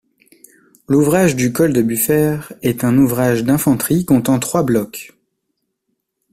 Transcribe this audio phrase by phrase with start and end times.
[0.87, 5.13] L'ouvrage du Col-de-Buffére est un ouvrage d'infanterie comptant trois blocs.